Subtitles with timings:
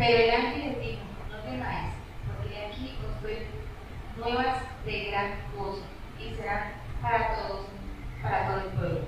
[0.00, 1.92] Pero el ángel les dijo, no temáis,
[2.26, 3.36] porque aquí os doy
[4.16, 5.84] nuevas de gran gozo,
[6.18, 7.66] y será para todos,
[8.22, 9.00] para todo el pueblo,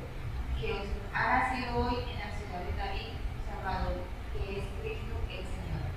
[0.60, 0.84] que os
[1.14, 3.16] ha nacido hoy en la ciudad de David,
[3.48, 4.02] Salvador,
[4.34, 5.88] que es Cristo el Señor.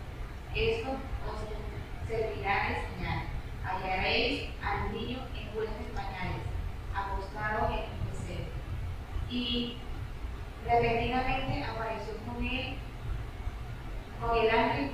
[0.56, 0.92] Esto
[1.28, 3.20] os servirá de señal.
[3.66, 6.48] Hallaréis al niño en en pañales,
[6.96, 8.48] acostado en un pesebre.
[9.30, 9.78] Y
[10.66, 12.78] repentinamente apareció con él,
[14.20, 14.92] con el ángel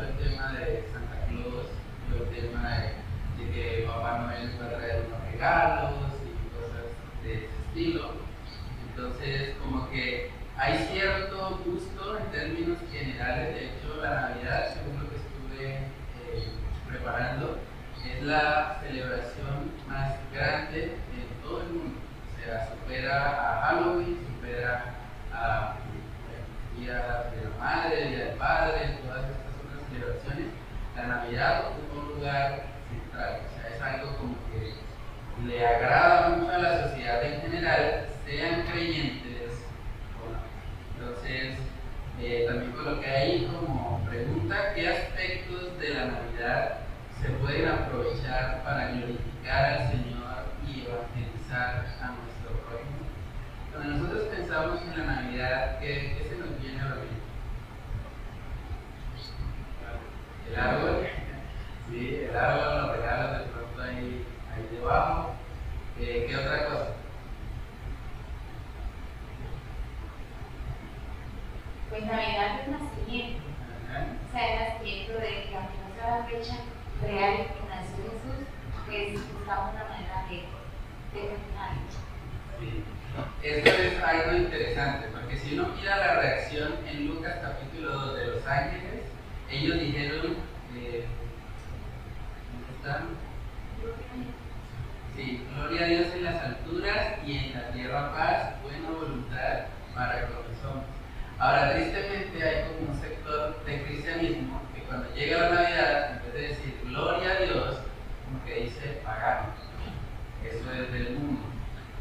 [0.00, 1.66] el tema de Santa Claus,
[2.14, 5.92] el tema de, de que Papá Noel va a traer unos regalos
[6.24, 6.84] y cosas
[7.22, 8.10] de ese estilo.
[8.88, 15.10] Entonces, como que hay cierto gusto en términos generales, de hecho la Navidad, según lo
[15.10, 16.52] que estuve eh,
[16.88, 17.58] preparando,
[18.04, 22.00] es la celebración más grande en todo el mundo.
[22.32, 24.94] O sea, supera a Halloween, supera
[25.32, 25.76] a
[26.76, 30.46] el Día de la Madre, Día del Padre, todas estas otras celebraciones.
[30.94, 36.52] La Navidad ocupa un lugar central, o sea, es algo como que le agrada mucho
[36.52, 39.64] a la sociedad en general, sean creyentes
[40.20, 40.40] o no.
[40.94, 41.58] Entonces,
[42.20, 46.78] eh, también coloqué ahí como pregunta qué aspectos de la Navidad
[47.20, 50.16] se pueden aprovechar para glorificar al Señor
[50.66, 53.06] y evangelizar a nuestro prójimo.
[53.72, 57.16] Cuando nosotros pensamos en la Navidad, ¿qué, qué se nos viene a la mente?
[60.48, 61.06] El árbol,
[61.90, 65.34] sí, el árbol, los regalos de pronto ahí, ahí debajo.
[65.98, 66.86] Eh, ¿Qué otra cosa?
[71.90, 73.42] Pues Navidad es nacimiento.
[73.90, 74.06] Ajá.
[74.28, 76.56] O sea, el nacimiento de que aunque no sea la fecha
[77.02, 78.46] real en que nació Jesús,
[78.86, 80.36] pues buscamos una manera de,
[81.12, 81.82] de festejarlo.
[82.60, 82.84] Sí.
[83.42, 88.26] Esto es algo interesante, porque si uno mira la reacción en Lucas capítulo 2 de
[88.26, 89.04] los ángeles,
[89.50, 90.36] ellos dijeron,
[90.74, 91.04] eh,
[92.52, 93.08] ¿dónde están?
[95.14, 100.26] Sí, gloria a Dios en las alturas y en la tierra paz, buena voluntad para
[100.26, 100.90] con los hombres.
[101.38, 106.34] Ahora, tristemente hay como un sector de cristianismo que cuando llega la Navidad, en vez
[106.34, 107.76] de decir gloria a Dios,
[108.24, 109.66] como que dice pagano.
[110.76, 111.40] Eso es del mundo.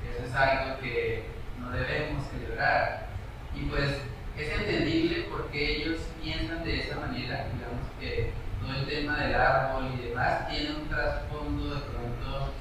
[0.04, 1.24] Eso es algo que
[1.62, 3.08] no debemos celebrar.
[3.56, 4.02] Y pues
[4.38, 7.48] es entendible porque ellos piensan de esa manera.
[7.54, 12.52] Digamos que todo el tema del árbol y demás tiene un trasfondo de pronto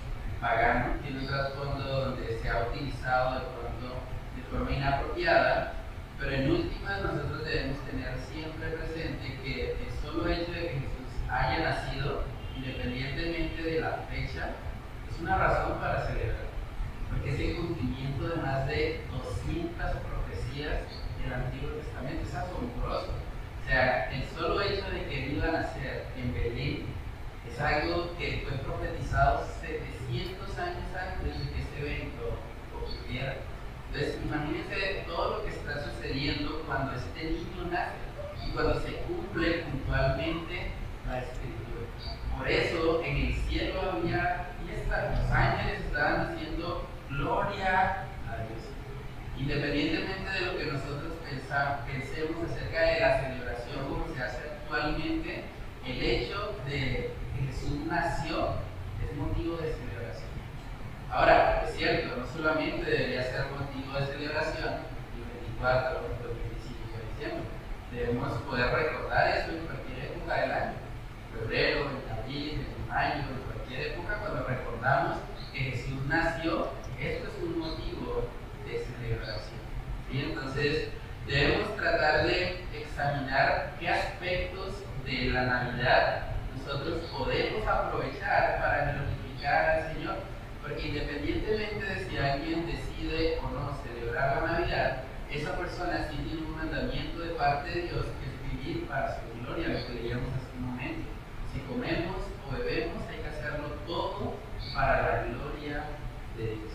[0.41, 4.01] pagano, tiene un trasfondo donde se ha utilizado de pronto
[4.37, 5.73] de forma inapropiada,
[6.21, 11.11] pero en últimas nosotros debemos tener siempre presente que el solo hecho de que Jesús
[11.29, 12.23] haya nacido,
[12.57, 14.51] independientemente de la fecha,
[15.11, 16.45] es una razón para celebrar,
[17.09, 19.73] porque es el cumplimiento de más de 200
[20.05, 20.85] profecías
[21.19, 23.09] del Antiguo Testamento, es asombroso.
[23.09, 26.85] O sea, el solo hecho de que él iba a nacer en Belén
[27.51, 32.37] es algo que fue profetizado 700 años antes de que este evento
[32.77, 33.37] ocurriera.
[33.89, 37.97] Entonces, imagínense todo lo que está sucediendo cuando este niño nace
[38.47, 40.71] y cuando se cumple puntualmente
[41.09, 41.65] la escritura.
[42.37, 48.65] Por eso en el cielo había fiesta, los ángeles estaban diciendo gloria a Dios.
[49.39, 55.45] Independientemente de lo que nosotros pensamos, pensemos acerca de la celebración como se hace actualmente,
[55.87, 58.55] el hecho de que Jesús nació
[59.03, 60.31] es motivo de celebración.
[61.11, 64.75] Ahora, es cierto, no solamente debería ser motivo de celebración
[65.15, 67.55] el 24 o el 25 de diciembre,
[67.93, 73.23] debemos poder recordar eso en cualquier época del año, en febrero, en abril, en mayo,
[73.31, 75.19] en cualquier época, cuando recordamos
[75.53, 76.69] que Jesús nació,
[77.01, 78.29] esto es un motivo
[78.67, 79.61] de celebración.
[80.11, 80.21] ¿sí?
[80.21, 80.89] Entonces,
[81.27, 89.95] debemos tratar de examinar qué aspectos de la Navidad nosotros podemos aprovechar para glorificar al
[89.95, 90.17] Señor,
[90.63, 95.57] porque independientemente de si alguien decide o no celebrar la Navidad, esa
[96.15, 99.69] persona sí tiene un mandamiento de parte de Dios que es vivir para su gloria,
[99.69, 101.09] lo que leíamos hace un momento.
[101.53, 102.17] Si comemos
[102.47, 104.35] o bebemos, hay que hacerlo todo
[104.75, 105.85] para la gloria
[106.37, 106.73] de Dios.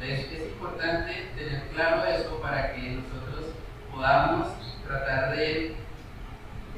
[0.00, 3.52] Entonces es importante tener claro eso para que nosotros
[3.92, 4.48] podamos
[4.86, 5.74] tratar de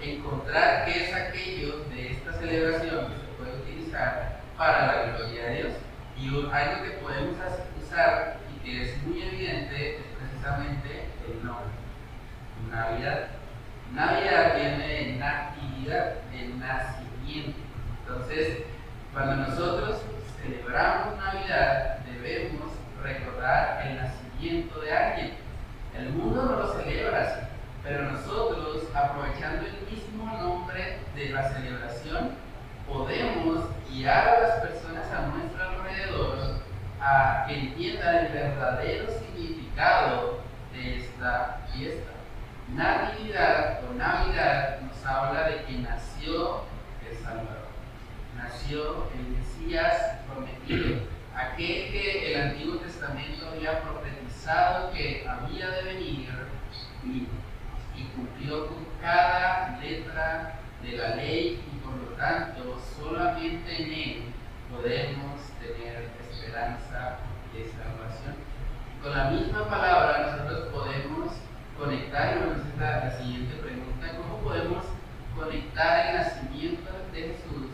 [0.02, 5.56] encontrar qué es aquello de esta celebración que se puede utilizar para la gloria de
[5.56, 5.72] Dios.
[6.16, 7.36] Y algo que podemos
[7.82, 11.09] usar y que es muy evidente es precisamente.
[12.70, 13.26] Navidad.
[13.92, 17.58] Navidad viene de natividad, de nacimiento.
[18.06, 18.58] Entonces,
[19.12, 20.02] cuando nosotros
[20.40, 22.72] celebramos Navidad, debemos
[23.02, 25.32] recordar el nacimiento de alguien.
[25.96, 27.46] El mundo no lo celebra así,
[27.82, 32.30] pero nosotros, aprovechando el mismo nombre de la celebración,
[32.88, 36.38] podemos guiar a las personas a nuestro alrededor
[37.00, 40.40] a que entiendan el verdadero significado
[40.72, 42.19] de esta fiesta.
[42.74, 46.62] Navidad o Navidad nos habla de que nació
[47.08, 47.68] el Salvador,
[48.36, 51.00] nació el Mesías prometido,
[51.34, 56.28] aquel que el Antiguo Testamento había profetizado que había de venir
[57.04, 57.28] y,
[57.96, 64.22] y cumplió con cada letra de la ley y por lo tanto solamente en él
[64.70, 67.18] podemos tener esperanza
[67.52, 68.36] de salvación.
[69.02, 71.32] Con la misma palabra nosotros podemos
[71.80, 74.84] conectar, y a la, la siguiente pregunta, ¿cómo podemos
[75.34, 77.72] conectar el nacimiento de Jesús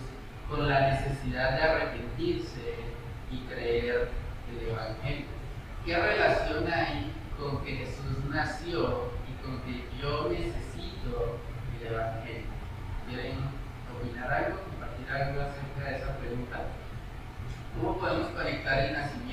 [0.49, 2.77] con la necesidad de arrepentirse
[3.33, 4.11] y creer
[4.49, 5.27] el Evangelio?
[5.85, 11.41] ¿Qué relación hay con que Jesús nació y con que yo necesito
[11.81, 12.47] el Evangelio?
[13.09, 13.39] ¿Quieren
[13.93, 16.61] opinar algo, compartir algo acerca de esa pregunta?
[17.75, 19.26] ¿Cómo podemos conectar el nacimiento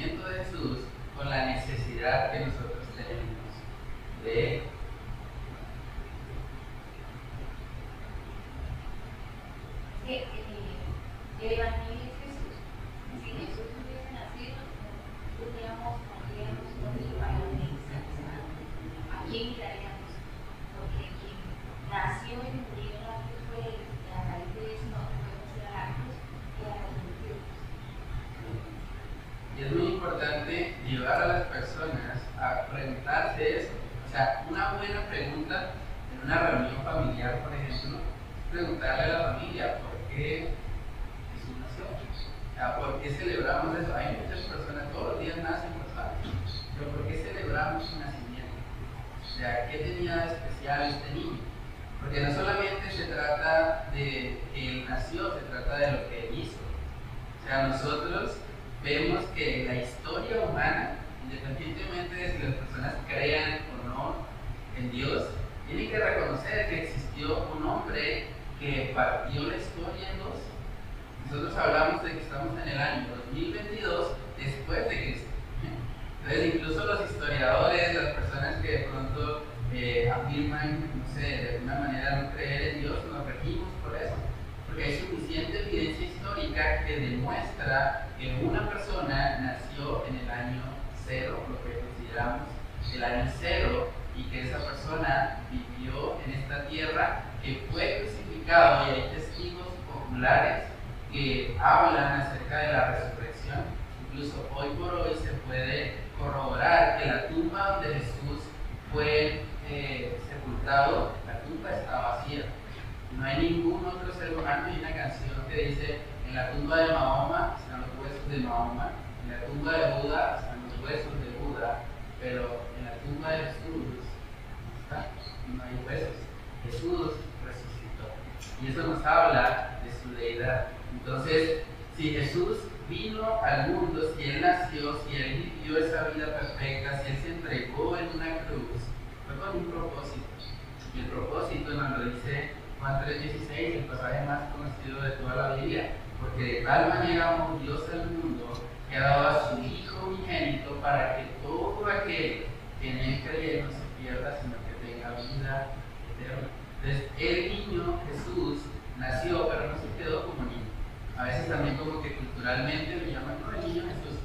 [141.54, 145.92] propósito nos lo dice Juan 3:16, el pasaje más conocido de toda la Biblia.
[146.20, 148.54] Porque de tal manera amó Dios al mundo
[148.90, 152.46] que ha dado a su Hijo unigénito para que todo aquel
[152.80, 155.68] que en Él cree no se pierda, sino que tenga vida
[156.12, 156.48] eterna.
[156.82, 158.60] Entonces, el niño Jesús
[158.98, 160.72] nació, pero no se quedó como niño.
[161.18, 164.20] A veces también como que culturalmente lo llaman, no, el niño Jesús.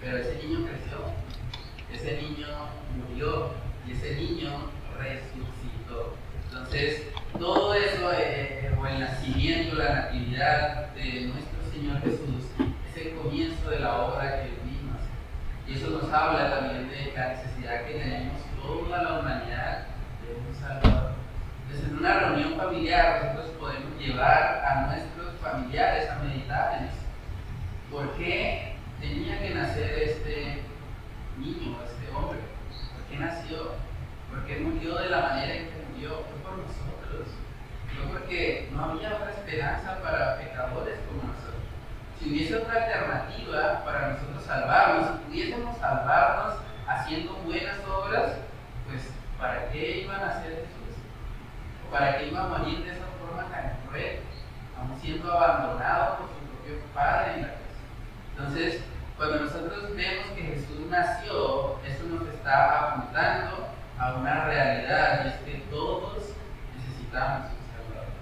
[0.00, 0.98] Pero ese niño creció,
[1.92, 2.46] ese niño
[2.96, 3.50] murió
[3.86, 4.50] y ese niño
[4.98, 5.35] resucitó.
[6.56, 7.02] Entonces,
[7.38, 12.46] todo eso, eh, o el nacimiento, la natividad de nuestro Señor Jesús,
[12.90, 14.56] es el comienzo de la obra que hacer.
[15.68, 19.86] Y eso nos habla también de la necesidad que tenemos toda la humanidad
[20.22, 21.12] de un Salvador.
[21.66, 26.96] Entonces, en una reunión familiar, nosotros podemos llevar a nuestros familiares a meditar en eso.
[27.90, 30.62] ¿Por qué tenía que nacer este
[31.38, 32.38] niño, este hombre?
[32.94, 33.72] ¿Por qué nació?
[34.36, 36.10] ¿Por qué murió de la manera en que murió?
[36.10, 37.26] Fue por nosotros.
[37.96, 41.64] No porque no había otra esperanza para pecadores como nosotros.
[42.18, 46.54] Si hubiese otra alternativa para nosotros salvarnos, si pudiésemos salvarnos
[46.86, 48.32] haciendo buenas obras,
[48.86, 51.00] pues ¿para qué iban a hacer Jesús?
[51.86, 54.20] ¿O para qué iba a morir de esa forma tan cruel?
[54.78, 58.36] Aún siendo abandonado por su propio Padre en la cruz.
[58.36, 58.84] Entonces,
[59.16, 65.34] cuando nosotros vemos que Jesús nació, eso nos está apuntando a una realidad y es
[65.36, 66.34] que todos
[66.76, 68.12] necesitamos un Salvador.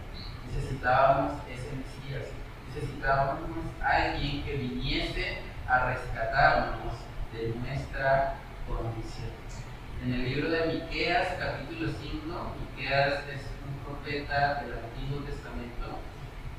[0.47, 2.29] Necesitábamos ese Mesías.
[2.69, 3.41] Necesitábamos
[3.83, 5.39] alguien que viniese
[5.69, 6.95] a rescatarnos
[7.33, 8.35] de nuestra
[8.69, 9.31] condición.
[10.03, 15.99] En el libro de Miqueas, capítulo 5, Miqueas es un profeta del Antiguo Testamento.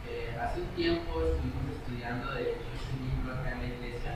[0.10, 4.16] Eh, hace un tiempo estuvimos estudiando, de hecho, ese libro acá en la iglesia.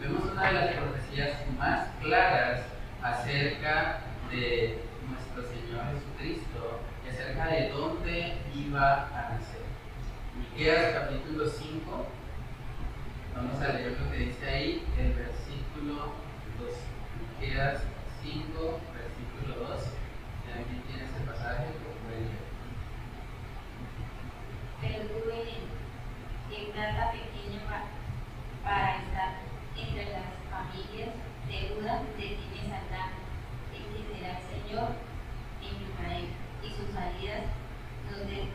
[0.00, 2.60] Vemos una de las profecías más claras
[3.02, 9.62] acerca de nuestro Señor Jesucristo, es acerca de dónde iba a nacer.
[10.38, 12.06] Miqueas capítulo 5,
[13.36, 16.12] vamos a leer lo que dice ahí, el versículo
[16.60, 16.70] 2.
[17.40, 17.82] Miqueas
[18.22, 19.80] 5, versículo 2.
[19.82, 22.46] Si alguien tiene ese pasaje, lo puede leer.
[24.80, 25.64] Pero tú en,
[27.12, 27.88] pequeño pa-
[28.62, 29.32] para estar
[29.76, 31.10] entre las familias
[31.48, 32.66] de Judá, de el que
[34.66, 34.90] Señor
[35.62, 36.26] Israel,
[36.62, 37.44] y sus salidas
[38.10, 38.50] donde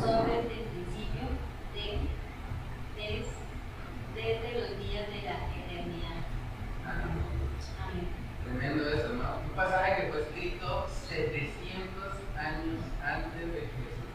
[0.00, 1.22] son desde el principio
[1.74, 1.98] de,
[3.00, 3.38] des-
[4.14, 6.18] desde los días de la eternidad.
[8.44, 9.38] Tremendo eso, ¿no?
[9.48, 14.10] Un pasaje que fue escrito 700 años antes de que Jesús.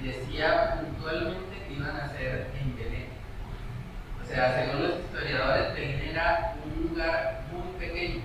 [0.00, 3.06] Y decía puntualmente que iban a nacer en Belén.
[4.20, 8.22] O sea, según los historiadores, Belén era un lugar muy pequeño.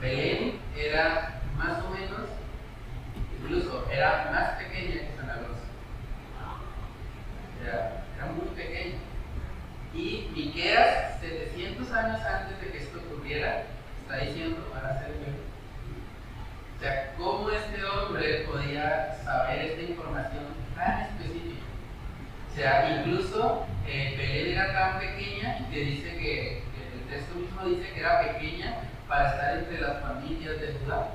[0.00, 2.30] Belén era más o menos,
[3.40, 5.66] incluso era más pequeña que San Alonso.
[7.62, 8.98] Sea, era muy pequeño.
[9.92, 13.64] Y Miqueas, 700 años antes de que esto ocurriera,
[14.02, 15.48] está diciendo van a ser Belén.
[16.76, 20.44] O sea, ¿cómo este hombre podía saber esta información
[20.76, 21.64] tan específica?
[22.52, 27.64] O sea, incluso eh, Belén era tan pequeña que dice que, que el texto mismo
[27.64, 28.76] dice que era pequeña
[29.08, 31.08] para estar entre las familias de Judá.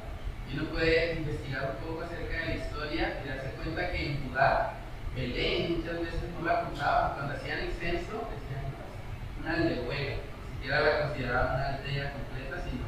[0.50, 4.28] Y uno puede investigar un poco acerca de la historia y darse cuenta que en
[4.28, 4.74] Judá,
[5.16, 7.14] Belén muchas veces no la contaban.
[7.14, 10.16] Cuando hacían el censo, decían "No, una aldehuela.
[10.50, 12.86] Ni siquiera la consideraban una aldea completa, sino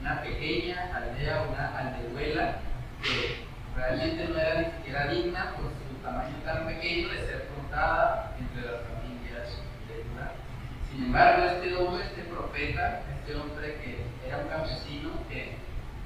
[0.00, 2.56] una pequeña aldea, una aldehuela
[3.02, 3.44] que
[3.76, 8.62] realmente no era ni siquiera digna por su tamaño tan pequeño de ser contada entre
[8.62, 9.48] las familias
[9.86, 10.32] de Judá.
[10.90, 15.56] Sin embargo, este hombre, este profeta, este hombre que era un campesino que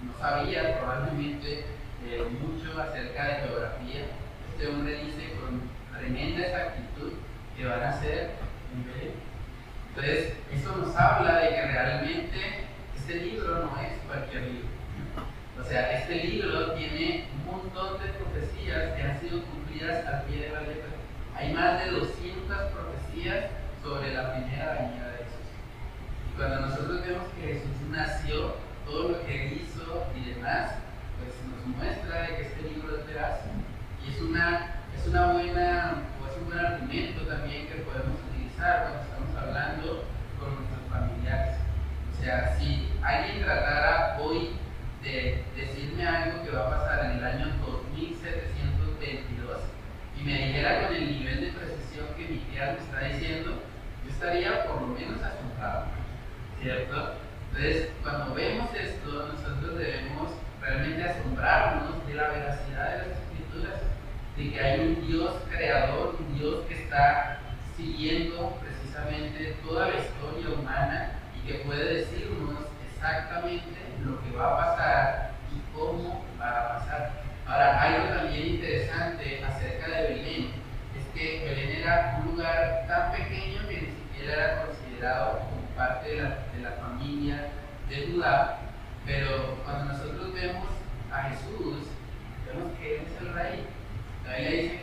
[0.03, 1.65] no sabía probablemente
[2.05, 4.07] eh, mucho acerca de geografía,
[4.51, 5.63] este hombre dice con
[5.99, 7.13] tremenda exactitud
[7.57, 8.31] que van a ser
[8.73, 9.15] en Belén.
[9.89, 12.65] Entonces, eso nos habla de que realmente
[12.97, 14.69] este libro no es cualquier libro.
[15.61, 20.43] O sea, este libro tiene un montón de profecías que han sido cumplidas al pie
[20.43, 20.91] de la letra.
[21.37, 23.47] Hay más de 200 profecías
[23.83, 25.47] sobre la primera venida de Jesús.
[26.33, 28.57] Y cuando nosotros vemos que Jesús nació,
[28.87, 30.73] todo lo que él hizo y demás,
[31.19, 33.41] pues nos muestra de que este libro es veraz.
[34.05, 38.83] Y es una, es una buena, o es un buen argumento también que podemos utilizar
[38.83, 40.05] cuando estamos hablando
[40.39, 41.57] con nuestros familiares.
[42.13, 44.51] O sea, si alguien tratara hoy
[45.03, 49.61] de decirme algo que va a pasar en el año 2722
[50.19, 53.63] y me dijera con el nivel de precisión que mi tía me está diciendo,
[54.05, 55.87] yo estaría por lo menos asombrado,
[56.61, 57.15] ¿cierto?
[57.49, 60.29] Entonces, cuando vemos esto, nosotros debemos
[60.61, 63.81] realmente asombrarnos de la veracidad de las escrituras,
[64.37, 67.39] de que hay un Dios creador, un Dios que está
[67.75, 74.57] siguiendo precisamente toda la historia humana y que puede decirnos exactamente lo que va a
[74.57, 77.11] pasar y cómo va a pasar.
[77.47, 80.51] Ahora, algo también interesante acerca de Belén
[80.95, 86.11] es que Belén era un lugar tan pequeño que ni siquiera era considerado como parte
[86.11, 86.44] de la,
[87.89, 88.61] de Judá,
[89.07, 90.69] pero cuando nosotros vemos
[91.13, 91.87] a Jesús,
[92.47, 93.67] vemos que Él es el Rey.
[94.27, 94.74] La Biblia dice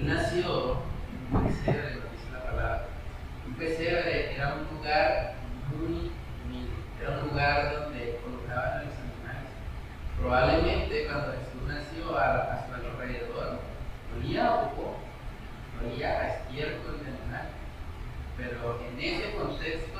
[0.00, 0.78] nació
[1.32, 2.86] un pesebre, como dice la palabra.
[3.46, 5.34] Un pesebre era un lugar
[5.70, 6.10] muy
[6.44, 9.50] humilde, era un lugar donde colocaban a los animales.
[10.18, 13.60] Probablemente cuando Jesús nació a, a su alrededor,
[14.16, 14.96] olía a poco,
[15.82, 17.48] olía a estiércol de animal,
[18.36, 19.91] pero en ese contexto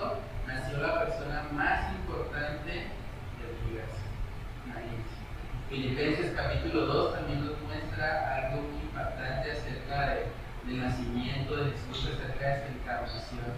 [12.42, 13.54] nuestra encarnación,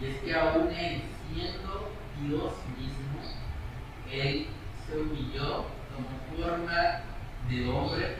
[0.00, 3.20] y es que aún él siendo Dios mismo,
[4.10, 4.46] él
[4.86, 7.00] se humilló como forma
[7.48, 8.16] de hombre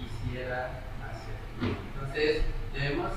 [0.00, 1.36] quisiera hacer.
[1.60, 3.12] Entonces, debemos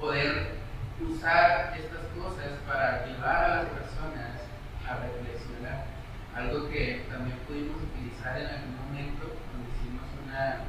[0.00, 0.62] poder
[1.00, 4.40] usar estas cosas para llevar a las personas
[4.88, 5.86] a reflexionar.
[6.34, 10.64] Algo que también pudimos utilizar en algún momento cuando hicimos una,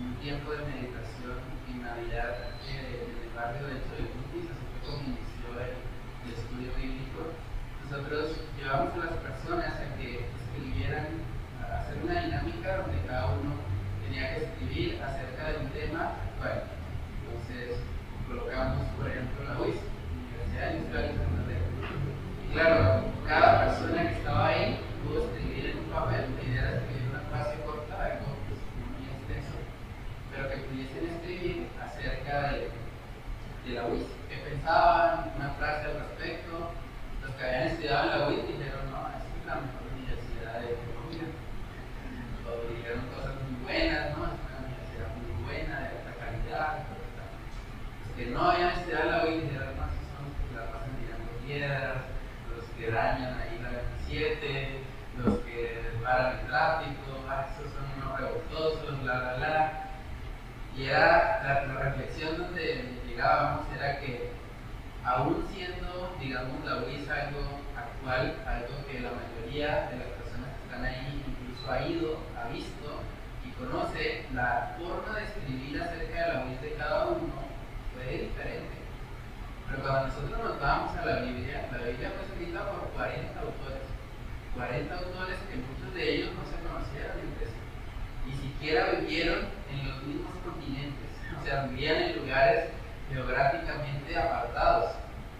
[0.00, 1.38] un tiempo de meditación
[1.70, 5.74] en Navidad eh, en el barrio de hecho de Mutis, así fue como inició el,
[5.78, 7.32] el estudio bíblico.
[7.84, 11.24] Nosotros llevamos a las personas a que pues, escribieran,
[11.62, 13.57] a hacer una dinámica donde cada uno
[14.18, 16.62] tenía que escribir acerca de un tema, bueno,
[17.22, 17.78] entonces
[18.26, 19.78] colocamos, por ejemplo, la UIS,
[20.26, 21.62] Universidad Industrial de Santander.
[22.42, 22.87] Y claro,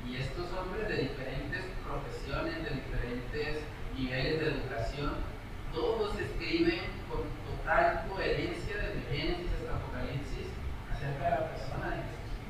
[0.08, 3.62] Y estos hombres de diferentes profesiones, de diferentes
[3.96, 5.12] niveles de educación,
[5.72, 10.48] todos escriben con total coherencia desde Génesis hasta Apocalipsis
[10.90, 12.40] acerca de la persona de Jesús.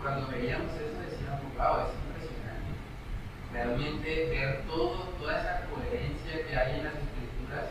[0.00, 2.72] Cuando veíamos eso decíamos, wow, es impresionante.
[3.52, 7.66] Realmente ver todo, toda esa coherencia que hay en las escrituras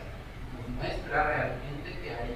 [0.54, 2.36] nos muestra realmente que hay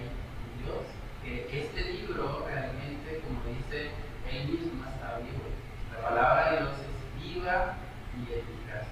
[0.63, 0.87] Dios,
[1.23, 3.91] que este libro realmente, como dice
[4.31, 5.49] él mismo, está vivo.
[5.93, 7.75] La palabra de Dios es viva
[8.15, 8.87] y eficaz.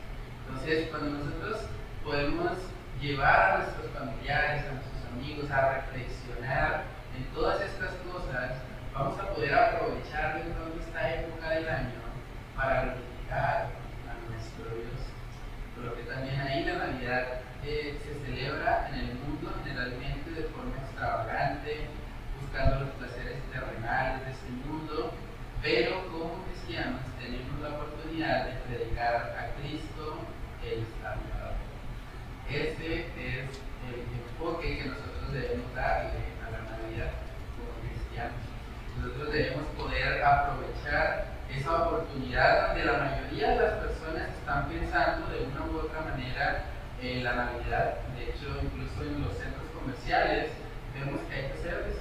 [0.47, 1.61] Entonces, cuando nosotros
[2.03, 2.57] podemos
[3.01, 6.83] llevar a nuestros familiares, a nuestros amigos a reflexionar
[7.15, 8.57] en todas estas cosas,
[8.93, 11.99] vamos a poder aprovechar de toda esta época del año
[12.55, 13.69] para glorificar
[14.09, 15.01] a nuestro Dios.
[15.75, 17.27] Por lo que también ahí la Navidad
[17.63, 21.87] eh, se celebra en el mundo generalmente de forma extravagante,
[22.41, 25.13] buscando los placeres terrenales de este mundo,
[25.61, 30.19] pero como cristianos tenemos la oportunidad de predicar a Cristo
[30.63, 31.55] el Salvador.
[32.49, 37.11] Ese es el enfoque que nosotros debemos darle a la Navidad
[37.57, 38.39] como cristianos.
[38.97, 45.45] Nosotros debemos poder aprovechar esa oportunidad donde la mayoría de las personas están pensando de
[45.45, 46.63] una u otra manera
[47.01, 47.97] en la Navidad.
[48.15, 50.51] De hecho, incluso en los centros comerciales
[50.93, 51.97] vemos que hay pesebres.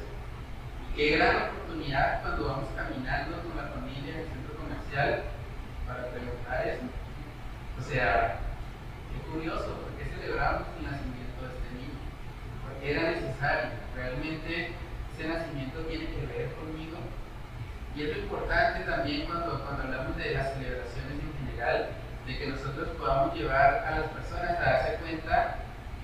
[0.80, 5.22] Y qué gran oportunidad cuando vamos caminando con la familia en el centro comercial
[5.86, 6.86] para preguntar eso.
[7.78, 8.38] O sea,
[9.12, 12.00] qué curioso, ¿por qué celebramos el nacimiento de este niño?
[12.64, 13.70] Porque era necesario.
[13.94, 14.72] Realmente
[15.12, 16.98] ese nacimiento tiene que ver conmigo.
[17.94, 21.88] Y es lo importante también cuando, cuando hablamos de las celebraciones en general,
[22.26, 25.56] de que nosotros podamos llevar a las personas a darse cuenta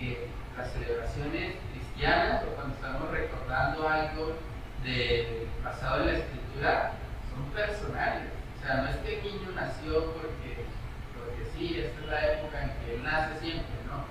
[0.02, 4.34] que las celebraciones cristianas o cuando estamos recordando algo
[4.82, 6.92] de, basado en la escritura
[7.30, 8.30] son personales.
[8.58, 10.66] O sea, no es que el niño nació porque,
[11.14, 14.04] porque sí, esta es la época en que él nace siempre, no.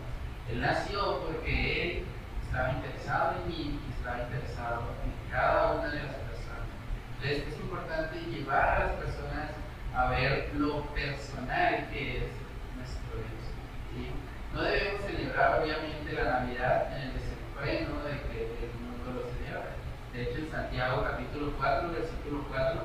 [0.50, 2.06] Él nació porque él
[2.46, 6.68] estaba interesado en mí y estaba interesado en cada una de las personas.
[7.16, 9.50] Entonces es importante llevar a las personas
[9.94, 12.32] a ver lo personal que es
[12.78, 13.44] nuestro Dios.
[13.92, 14.08] ¿sí?
[14.54, 15.01] No debemos
[15.40, 19.72] obviamente la Navidad en el desenfreno de que el mundo lo celebra.
[20.14, 22.82] De hecho, en Santiago capítulo 4, versículo 4,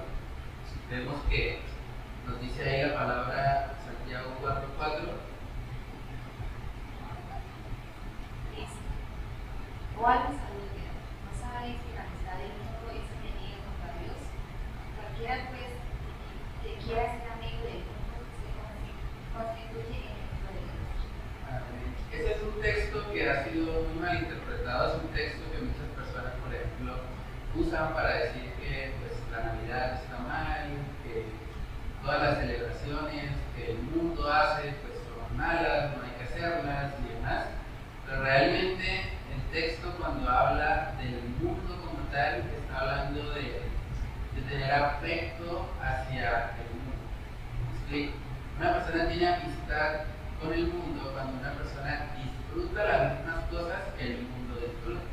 [0.90, 1.60] vemos que
[2.26, 5.26] nos dice ahí la palabra Santiago 4, 4.
[9.98, 10.68] O algo salud,
[11.24, 14.20] ¿no sabéis que la amistad del mundo es enemiga contra Dios?
[14.92, 15.72] Cualquiera pues
[16.60, 18.44] que quiera ser amigo del mundo se
[19.32, 21.00] constituye enemigo de Dios.
[21.48, 21.96] Amén.
[22.12, 25.88] Ese es un texto que ha sido muy mal interpretado, es un texto que muchas
[25.96, 26.92] personas, por ejemplo,
[27.56, 31.24] usan para decir que pues, la Navidad está mal, que
[32.04, 37.14] todas las celebraciones que el mundo hace pues, son malas, no hay que hacerlas y
[37.16, 37.44] demás.
[38.04, 43.60] Pero realmente el texto cuando habla del mundo como tal, está hablando de,
[44.34, 46.96] de tener afecto hacia el mundo.
[47.60, 48.12] ¿Me explico?
[48.58, 49.92] Una persona tiene amistad
[50.40, 55.04] con el mundo cuando una persona disfruta las mismas cosas que el mundo disfruta.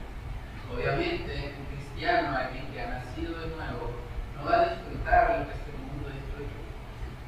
[0.71, 3.91] Obviamente, un cristiano, alguien que ha nacido de nuevo,
[4.35, 6.55] no va a disfrutar lo que este mundo disfruta.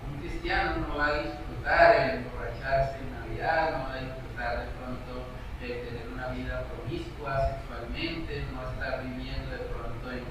[0.09, 4.71] Un cristiano no va a disfrutar el emborracharse en Navidad, no va a disfrutar de
[4.79, 10.23] pronto de tener una vida promiscua sexualmente, no va a estar viviendo de pronto en,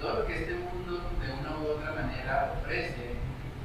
[0.00, 3.16] todo lo que este mundo de una u otra manera ofrece.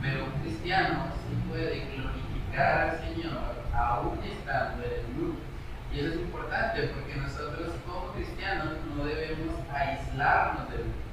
[0.01, 5.39] Pero un cristiano sí puede glorificar al Señor aún estando en el mundo.
[5.93, 11.11] Y eso es importante porque nosotros como cristianos no debemos aislarnos del mundo.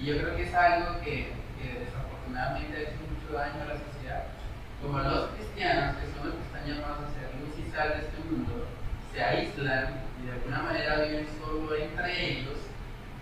[0.00, 3.78] Y yo creo que es algo que, que desafortunadamente ha hecho mucho daño a la
[3.80, 4.24] sociedad.
[4.82, 8.04] Como los cristianos, que son los que están llamados a ser luz y sal de
[8.04, 8.66] este mundo,
[9.12, 12.55] se aíslan y de alguna manera viven solo entre ellos,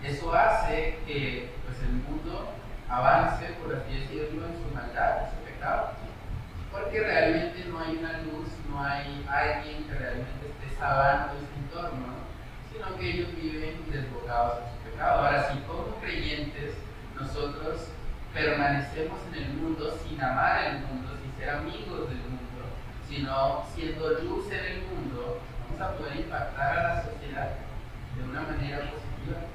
[0.07, 2.51] eso hace que pues, el mundo
[2.89, 5.91] avance, por así decirlo, en su maldad, en su pecado.
[6.71, 12.13] Porque realmente no hay una luz, no hay alguien que realmente esté sabando su entorno,
[12.71, 15.19] sino que ellos viven desbocados en su pecado.
[15.19, 16.75] Ahora, si como creyentes
[17.19, 17.87] nosotros
[18.33, 22.45] permanecemos en el mundo sin amar el mundo, sin ser amigos del mundo,
[23.07, 27.51] sino siendo luz en el mundo, vamos a poder impactar a la sociedad
[28.17, 29.54] de una manera positiva.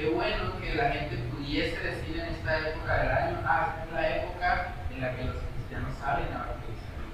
[0.00, 4.16] Qué bueno que la gente pudiese decir en esta época del año, ah, es la
[4.16, 7.04] época en la que los cristianos salen a bautizar.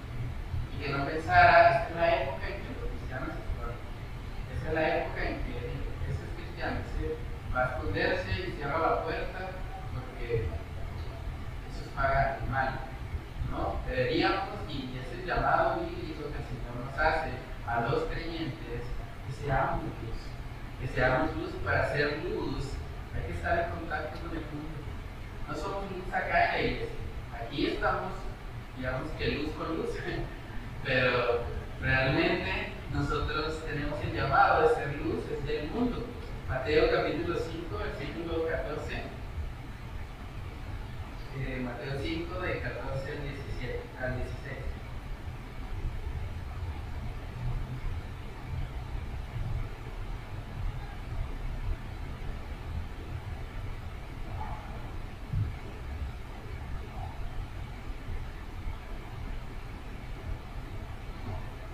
[0.73, 3.75] Y que no pensara, es la época en que los cristianos se fueron.
[4.55, 5.57] Esta es la época en que
[6.07, 9.51] ese cristiano se va a esconderse y cierra la puerta
[9.91, 12.71] porque eso es pagar el mal.
[13.51, 13.81] ¿no?
[13.89, 17.35] Deberíamos, y ese llamado bíblico que el Señor nos hace
[17.67, 18.87] a los creyentes,
[19.27, 20.19] que seamos luz,
[20.81, 22.76] que seamos luz para ser luz,
[23.17, 24.77] hay que estar en contacto con el mundo.
[25.49, 26.89] No somos luz acá iglesia,
[27.35, 28.13] aquí estamos,
[28.77, 29.91] digamos que luz con luz,
[30.85, 31.45] pero
[31.81, 36.05] realmente nosotros tenemos el llamado de ser luz, es del mundo.
[36.49, 38.95] Mateo capítulo 5, versículo 14.
[41.39, 44.66] Eh, Mateo 5, de 14 al 17, al 16.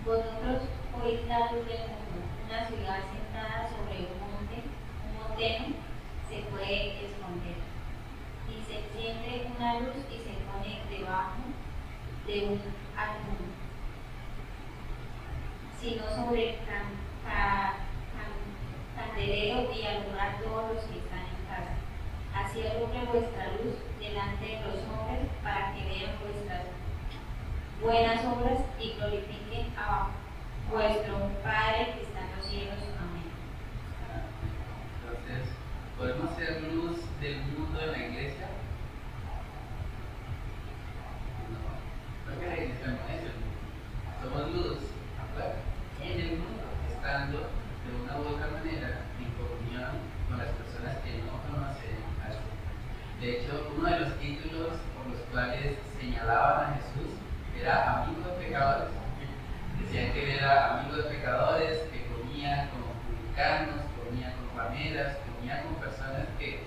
[0.04, 0.62] Vosotros
[1.02, 4.58] oís la luz del mundo, una ciudad sentada sobre un monte,
[5.06, 5.66] un monteno,
[6.28, 7.58] se puede esconder.
[8.50, 11.42] Y se enciende una luz y se pone debajo
[12.26, 12.60] de un
[12.98, 13.46] almud,
[15.80, 16.86] sino sobre can,
[17.24, 17.74] ca-
[18.12, 18.50] can-
[18.96, 21.74] candelero y alumbrar todos los que están en casa.
[22.34, 26.66] Así alumbre vuestra luz delante de los hombres para que vean vuestras
[27.80, 29.31] buenas obras y glorifiquen
[30.72, 32.80] vuestro Padre que está en los cielos.
[32.96, 33.28] Amén.
[35.04, 35.52] Entonces,
[35.98, 38.48] ¿podemos ser luz del mundo en la iglesia?
[41.52, 41.61] No,
[42.24, 43.61] creo que la iglesia no es el mundo.
[44.22, 44.78] Somos luz
[45.20, 45.61] afuera,
[46.00, 47.38] en el mundo, estando
[47.85, 49.92] de una u otra manera en comunión
[50.28, 52.48] con las personas que no conocen a Jesús.
[53.20, 57.12] De hecho, uno de los títulos por los cuales señalaban a Jesús
[57.61, 59.02] era amigo de pecadores.
[59.80, 65.62] Decían que él era amigo de pecadores, que comía con publicanos, comía con rameras, comía
[65.62, 66.61] con personas que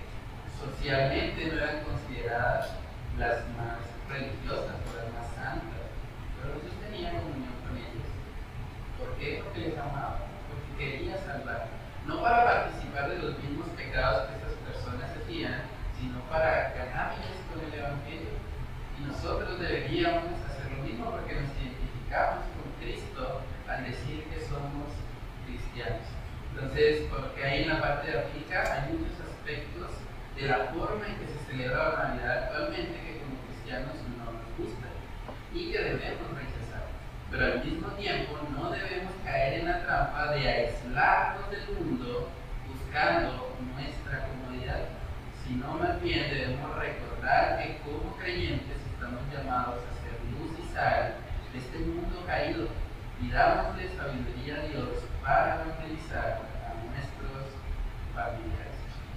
[0.60, 2.70] socialmente no eran consideradas
[3.18, 5.86] las más religiosas o las más santas.
[6.38, 8.08] Pero Jesús tenía comunión con ellos.
[8.98, 9.42] ¿Por qué?
[9.42, 11.68] Porque les amaba, porque quería salvar.
[12.06, 15.62] No para participar de los mismos pecados que esas personas hacían,
[15.98, 18.36] sino para ganarles con el Evangelio.
[18.98, 24.88] Y nosotros deberíamos hacer lo mismo porque nos identificamos con Cristo al decir que somos
[25.44, 26.06] cristianos.
[26.58, 29.92] Entonces, porque ahí en la parte de África hay muchos aspectos
[30.34, 34.48] de la forma en que se celebra la Navidad actualmente que como cristianos no nos
[34.56, 34.88] gusta
[35.52, 36.88] y que debemos rechazar.
[37.30, 42.30] Pero al mismo tiempo no debemos caer en la trampa de aislarnos del mundo
[42.72, 44.88] buscando nuestra comodidad,
[45.44, 51.16] sino más bien debemos recordar que como creyentes estamos llamados a ser luz y sal
[51.52, 52.68] de este mundo caído
[53.20, 56.45] y dámosle sabiduría a Dios para evangelizar.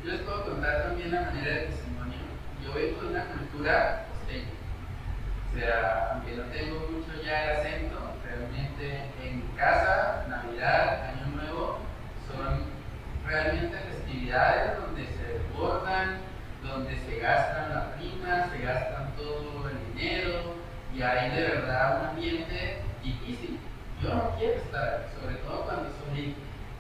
[0.04, 2.20] Yo les puedo contar también la manera de testimonio.
[2.64, 4.48] Yo vengo de una cultura costeña.
[5.52, 11.80] O sea, aunque no tengo mucho ya el acento, realmente en casa, Navidad, Año Nuevo,
[12.32, 12.64] son
[13.28, 16.20] realmente festividades donde se desbordan,
[16.64, 20.56] donde se gastan las primas, se gastan todo el dinero
[20.96, 23.60] y hay de verdad un ambiente difícil.
[24.02, 26.36] Yo no quiero estar, sobre todo cuando soy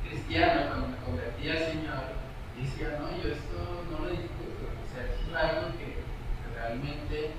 [0.08, 2.18] cristiano, cuando me convertí al Señor,
[2.62, 4.70] decía, no, yo esto no lo disfruto.
[4.70, 5.99] O sea, es algo que
[6.55, 7.32] realmente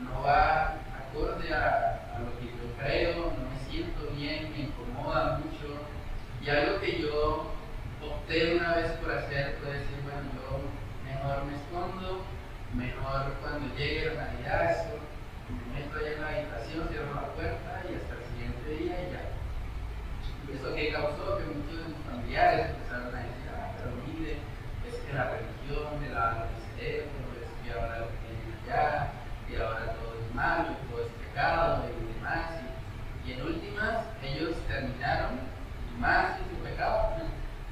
[0.00, 5.38] no va acorde a, a lo que yo creo, no me siento bien, me incomoda
[5.38, 5.80] mucho.
[6.42, 7.52] Y algo que yo
[8.02, 10.60] opté una vez por hacer fue decir, bueno, yo
[11.04, 12.24] mejor me escondo,
[12.74, 14.98] mejor cuando llegue la Navidad, eso,
[15.48, 19.12] me meto allá en la habitación, cierro la puerta y hasta el siguiente día y
[19.12, 19.24] ya.
[20.46, 24.38] Y eso que causó que muchos de mis familiares empezaron a decir, ah, pero mire,
[24.86, 26.46] es que la religión me la
[26.76, 27.08] cerebro,
[27.40, 29.12] es que ahora lo tienen allá,
[29.48, 32.50] y ahora todo es malo, todo es pecado y demás.
[33.24, 35.40] Y, en últimas, ellos terminaron
[35.98, 37.16] más en su pecado.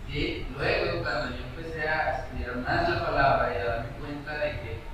[0.09, 4.39] Y luego, cuando yo empecé a estudiar más la palabra y a darme cuenta de
[4.39, 4.94] de que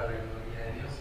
[0.00, 0.92] la gloria de Dios.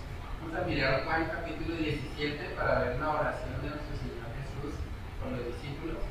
[0.41, 4.75] Vamos a mirar Juan capítulo 17 para ver la oración de nuestro Señor Jesús
[5.23, 6.03] con los discípulos.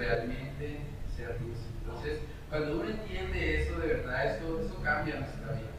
[0.00, 0.80] realmente
[1.14, 1.58] ser luz.
[1.82, 5.70] Entonces, cuando uno entiende eso de verdad, eso, eso cambia nuestra vida.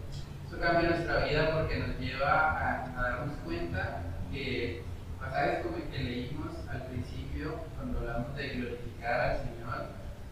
[0.47, 4.83] Eso cambia nuestra vida porque nos lleva a, darnos cuenta que
[5.19, 9.85] pasajes como el que leímos al principio, cuando hablamos de glorificar al Señor,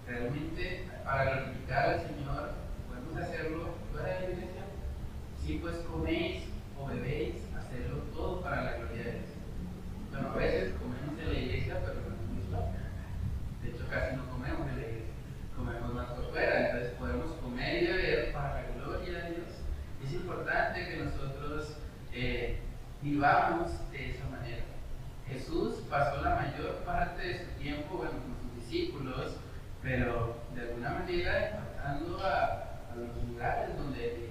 [0.07, 2.51] realmente para glorificar al Señor
[2.87, 4.61] podemos hacerlo fuera de la iglesia.
[5.41, 6.43] Si pues coméis
[23.19, 24.63] vivamos de esa manera.
[25.27, 29.35] Jesús pasó la mayor parte de su tiempo bueno, con sus discípulos,
[29.83, 32.45] pero de alguna manera impactando a,
[32.89, 34.29] a los lugares donde él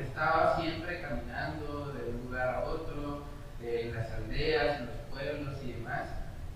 [0.00, 3.24] estaba siempre caminando de un lugar a otro,
[3.62, 6.08] en las aldeas, en los pueblos y demás,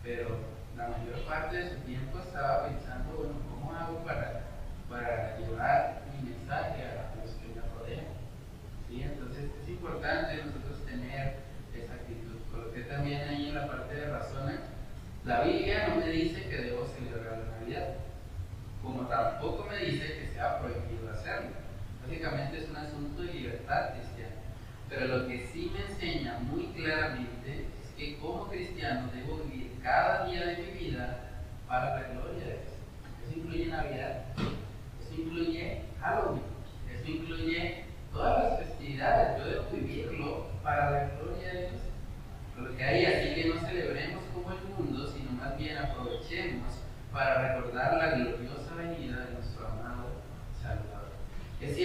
[0.02, 0.38] pero
[0.78, 2.83] la mayor parte de su tiempo estaba pensando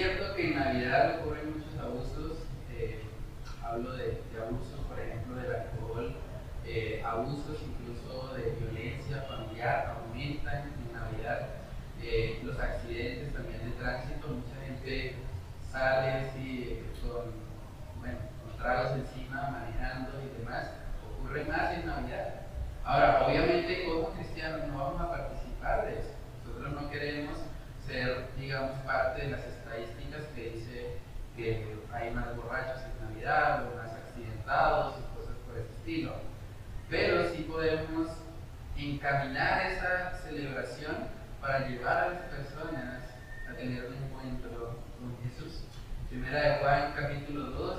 [0.09, 2.37] cierto que en Navidad ocurren muchos abusos,
[2.73, 3.03] eh,
[3.63, 6.15] hablo de, de abusos, por ejemplo, del alcohol,
[6.65, 11.49] eh, abusos incluso de violencia familiar aumentan en Navidad,
[12.01, 15.15] eh, los accidentes también de tránsito, mucha gente
[15.71, 17.29] sale así con,
[17.99, 20.71] bueno, con tragos encima, manejando y demás,
[21.05, 22.33] ocurre más en Navidad.
[22.83, 27.37] Ahora, obviamente como cristianos no vamos a participar de eso, nosotros no queremos
[27.89, 30.97] ser, digamos, parte de las estadísticas que dice
[31.35, 36.13] que hay más borrachos en Navidad o más accidentados y cosas por ese estilo.
[36.89, 38.09] Pero sí podemos
[39.09, 40.95] encaminar esa celebración
[41.41, 43.01] para llevar a las personas
[43.49, 45.63] a tener un encuentro con Jesús.
[46.09, 47.78] Primera de Juan capítulo 2,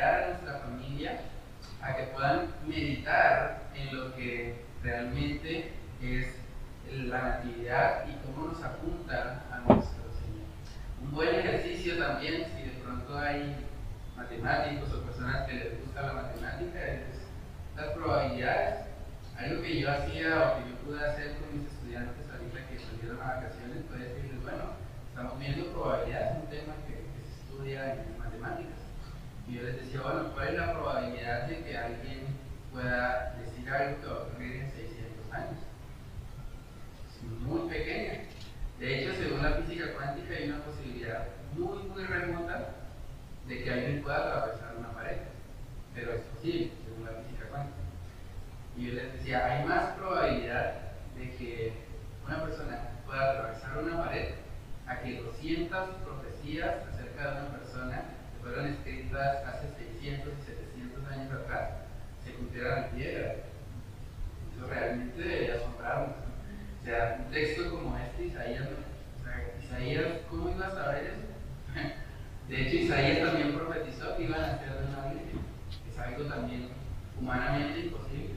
[0.00, 1.20] a nuestra familia
[1.82, 5.72] a que puedan meditar en lo que realmente
[6.02, 6.36] es
[6.90, 10.48] la natividad y cómo nos apunta a nuestro Señor.
[11.02, 13.56] Un buen ejercicio también, si de pronto hay
[14.16, 17.20] matemáticos o personas que les gusta la matemática, es
[17.76, 18.86] las probabilidades.
[19.36, 23.20] Algo que yo hacía o que yo pude hacer con mis estudiantes ahorita que salieron
[23.20, 24.64] a vacaciones fue decirles, bueno,
[25.08, 28.79] estamos viendo probabilidades, un tema que, que se estudia en matemáticas.
[29.50, 32.20] Y yo les decía, bueno, ¿cuál es la probabilidad de que alguien
[32.72, 35.58] pueda decir algo que va a ocurrir en 600 años?
[37.10, 38.20] Es muy pequeña.
[38.78, 41.26] De hecho, según la física cuántica, hay una posibilidad
[41.58, 42.74] muy, muy remota
[43.48, 45.16] de que alguien pueda atravesar una pared.
[45.96, 47.78] Pero es posible, según la física cuántica.
[48.76, 50.74] Y yo les decía, hay más probabilidad
[51.16, 51.72] de que
[52.24, 54.34] una persona pueda atravesar una pared
[54.86, 58.04] a que 200 profecías acerca de una persona
[58.42, 59.68] fueron escritas hace
[60.00, 61.70] 600 y 700 años atrás
[62.24, 63.34] se cumplieran en piedra.
[64.54, 66.16] Eso realmente debería asombrarnos.
[66.80, 68.68] O sea, un texto como este, Isaías,
[69.62, 71.80] Isaías, ¿cómo iba a saber eso?
[72.48, 75.40] De hecho, Isaías también profetizó que iban a ser de una virgen.
[75.88, 76.68] Es algo también
[77.18, 78.34] humanamente imposible.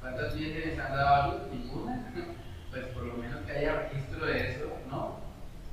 [0.00, 1.42] ¿Cuántas vírgenes han dado a luz?
[1.52, 2.12] Ninguna.
[2.70, 5.16] Pues por lo menos que haya registro de eso, ¿no?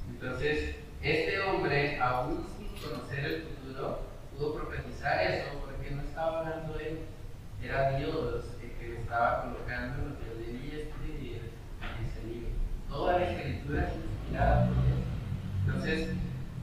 [0.10, 2.48] Entonces, este hombre, aún
[2.90, 7.00] conocer el futuro, pudo profetizar eso porque no estaba hablando él,
[7.62, 12.50] era Dios el que le estaba colocando lo que debía escribir en ese libro.
[12.90, 15.00] Toda la escritura es inspirada por Dios.
[15.66, 16.10] Entonces,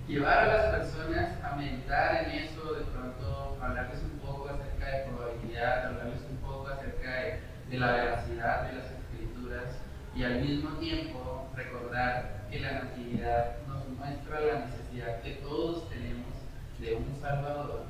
[0.06, 5.04] llevar a las personas a meditar en eso, de pronto hablarles un poco acerca de
[5.04, 9.78] probabilidad, hablarles un poco acerca de, de la veracidad de las escrituras
[10.14, 16.32] y al mismo tiempo recordar que la natividad nos muestra la necesidad que todos tenemos
[16.78, 17.84] de un Salvador,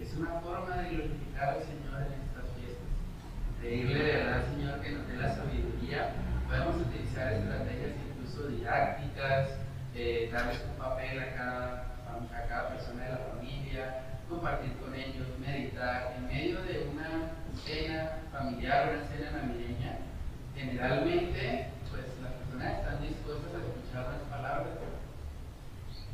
[0.00, 2.86] es una forma de glorificar al Señor en estas fiestas.
[3.60, 6.12] Pedirle de verdad Señor que nos dé la sabiduría.
[6.46, 9.48] Podemos utilizar estrategias incluso didácticas,
[9.94, 11.66] eh, darles un papel a cada,
[12.06, 16.14] a cada persona de la familia, compartir con ellos, meditar.
[16.16, 17.32] En medio de una
[17.64, 19.65] cena familiar, una cena navideña,
[20.56, 24.72] generalmente pues las personas están dispuestas a escuchar las palabras.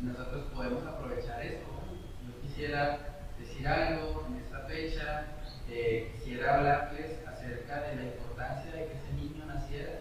[0.01, 1.71] Nosotros podemos aprovechar eso.
[2.27, 2.99] Yo quisiera
[3.39, 5.25] decir algo en esta fecha,
[5.71, 10.01] eh, quisiera hablarles acerca de la importancia de que ese niño naciera,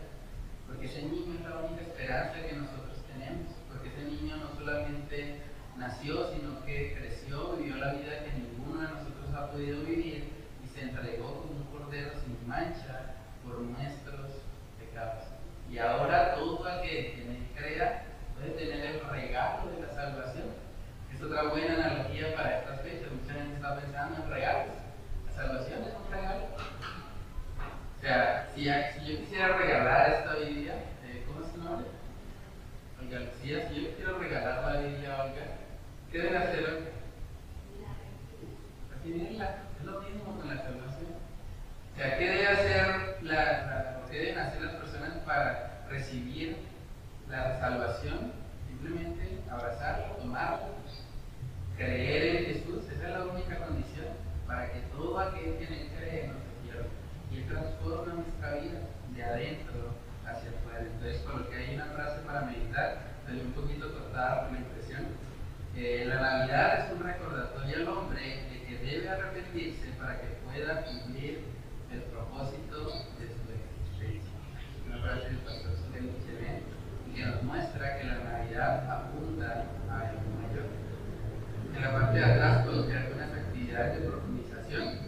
[0.68, 5.38] porque ese niño es la única esperanza que nosotros tenemos, porque ese niño no solamente
[5.78, 10.30] nació, sino que creció, vivió la vida que ninguno de nosotros ha podido vivir
[10.66, 13.21] y se entregó como un cordero sin mancha
[13.52, 14.32] por nuestros
[14.80, 15.26] pecados.
[15.70, 18.04] Y ahora todo aquel que él crea
[18.36, 20.48] puede tener el regalo de la salvación.
[21.14, 23.12] Es otra buena analogía para estas fechas.
[23.12, 24.76] Mucha gente está pensando en regalos.
[25.28, 26.46] La salvación es un regalo.
[27.98, 30.74] O sea, si, yo quisiera regalar esta Biblia,
[31.06, 31.88] eh, ¿cómo es su nombre?
[33.00, 35.46] Olga Lucía, si yo quiero regalar la Biblia a Olga,
[36.12, 36.92] ¿qué debe hacer Olga?
[38.92, 39.56] Recibirla.
[39.80, 40.91] Es lo mismo con la salvación.
[42.10, 46.58] ¿Qué debe hacer la, la, deben hacer las personas para recibir
[47.30, 48.34] la salvación?
[48.68, 50.66] Simplemente abrazarlo, tomarlo,
[51.78, 52.84] creer en Jesús.
[52.92, 54.08] Esa es la única condición
[54.48, 56.90] para que todo aquel que en él cree no se pierda.
[57.32, 58.80] Y él transforma nuestra vida
[59.16, 59.94] de adentro
[60.26, 60.80] hacia afuera.
[60.80, 65.06] Entonces coloqué ahí una frase para meditar, salió un poquito cortada por la impresión.
[65.76, 70.84] Eh, la Navidad es un recordatorio al hombre de que debe arrepentirse para que pueda
[70.84, 71.61] cumplir
[71.94, 72.78] el propósito
[73.20, 74.34] de su existencia.
[74.88, 75.72] Una frase del pastor
[77.12, 80.68] y que nos muestra que la Navidad apunta a algo mayor.
[81.76, 85.00] En la parte de atrás coloqué algunas actividades de profundización.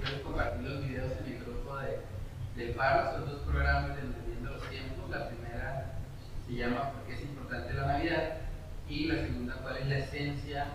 [0.00, 2.00] Quiero compartir los videos en mi grupo de,
[2.56, 5.10] de paro, son dos programas de Entendiendo los Tiempos.
[5.10, 5.92] La primera
[6.46, 8.36] se llama ¿Por qué es importante la Navidad?
[8.88, 10.66] Y la segunda, ¿cuál es la esencia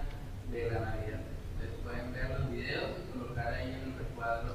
[0.51, 1.19] de la Navidad?
[1.55, 4.53] Ustedes pueden ver los videos y colocar ahí en el recuadro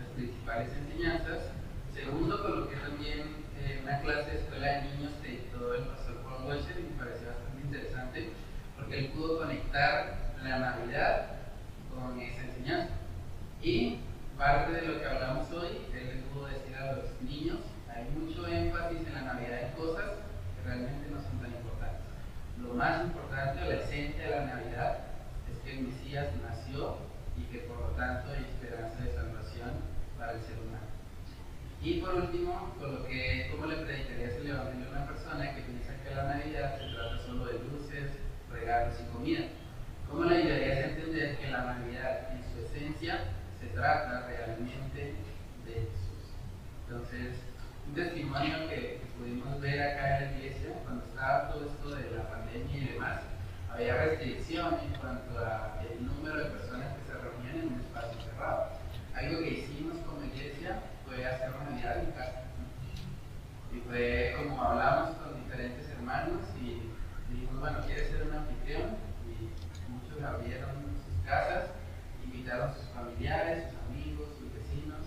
[0.00, 1.52] las principales enseñanzas.
[1.94, 6.46] Segundo, coloqué también eh, una clase de escuela de niños que dictó el pastor Juan
[6.46, 8.30] Welcher y me pareció bastante interesante
[8.76, 11.26] porque él pudo conectar la Navidad
[11.90, 12.94] con esa enseñanza.
[13.60, 13.98] Y
[14.36, 17.58] parte de lo que hablamos hoy, él le pudo decir a los niños,
[17.92, 20.04] hay mucho énfasis en la Navidad en cosas
[20.54, 22.06] que realmente no son tan importantes.
[22.62, 24.98] Lo más importante, la esencia de la Navidad,
[25.50, 26.98] es que el Mesías nació
[27.36, 29.70] y que por lo tanto hay esperanza de salvación
[30.16, 30.88] para el ser humano.
[31.80, 36.14] Y por último, coloqué cómo le predicarías el Evangelio a una persona que piensa que
[36.14, 38.10] la Navidad se trata solo de luces,
[38.50, 39.44] regalos y comida.
[40.10, 43.20] ¿Cómo le ayudarías a entender que la Navidad en su esencia
[43.60, 45.14] se trata realmente
[45.64, 46.34] de Jesús?
[46.88, 47.38] Entonces,
[47.86, 52.28] un testimonio que, pudimos ver acá en la iglesia, cuando estaba todo esto de la
[52.28, 53.20] pandemia y demás,
[53.70, 58.70] había restricciones en cuanto al número de personas que se reunían en un espacio cerrado.
[59.14, 62.42] Algo que hicimos como iglesia fue hacer Navidad en casa.
[63.72, 66.88] Y fue como hablamos con diferentes hermanos y
[67.32, 68.96] dijimos, bueno, ¿quieres ser un anfitrión?
[69.26, 70.70] Y muchos abrieron
[71.04, 71.70] sus casas,
[72.24, 75.06] invitaron a sus familiares, sus amigos, sus vecinos,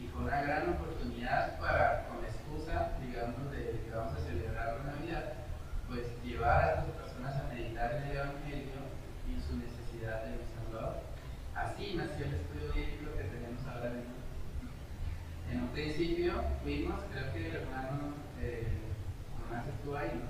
[0.00, 4.80] y fue una gran oportunidad para, con la excusa, digamos, de que vamos a celebrar
[4.80, 5.32] la Navidad,
[5.88, 8.80] pues llevar a estas personas a meditar en el Evangelio
[9.28, 11.02] y su necesidad de un Salvador.
[11.54, 14.14] Así nació el estudio bíblico que tenemos ahora mismo.
[15.50, 18.68] En un principio fuimos, creo que el hermano eh,
[19.68, 20.29] estuvo ahí, ¿no?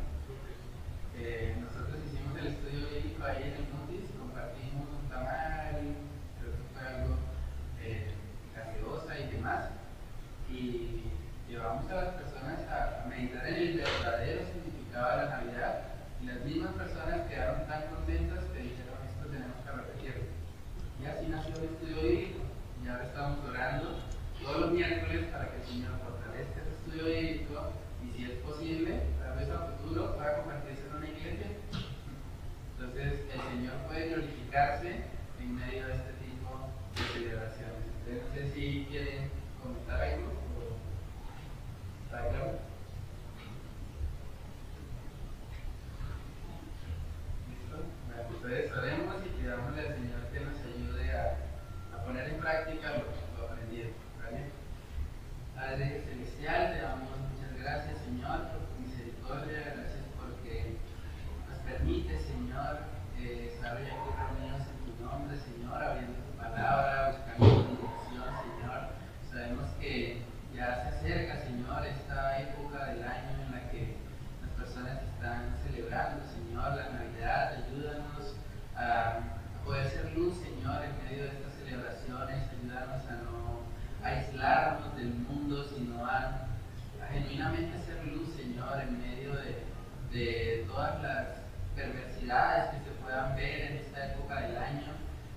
[88.78, 89.64] En medio de,
[90.12, 91.26] de todas las
[91.74, 94.92] perversidades que se puedan ver en esta época del año.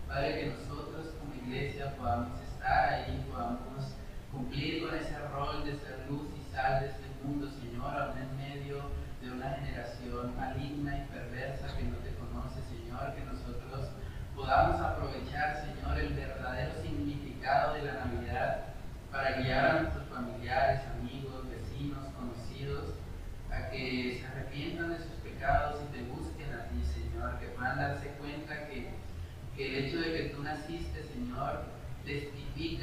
[0.07, 3.95] Padre, que nosotros como iglesia podamos estar ahí, podamos
[4.31, 7.02] cumplir con ese rol de ser luz y sal de este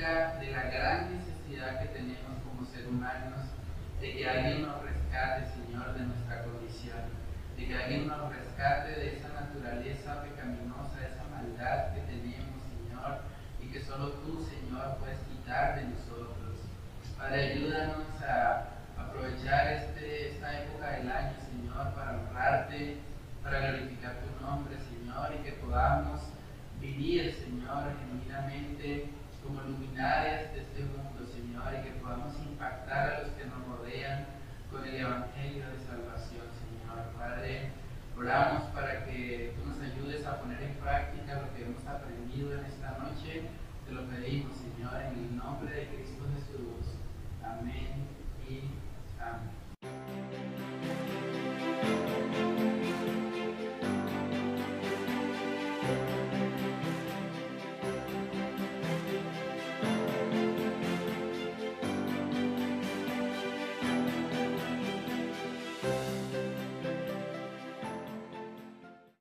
[0.01, 3.39] de la gran necesidad que tenemos como seres humanos
[4.01, 4.80] de que alguien nos